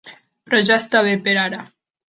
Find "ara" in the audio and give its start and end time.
1.45-1.63